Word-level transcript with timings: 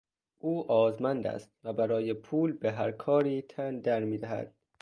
او 0.39 0.71
آزمند 0.71 1.27
است 1.27 1.51
و 1.63 1.73
برای 1.73 2.13
پول 2.13 2.57
به 2.57 2.71
هر 2.71 2.91
کاری 2.91 3.41
تن 3.41 3.79
در 3.79 4.03
میدهد. 4.03 4.53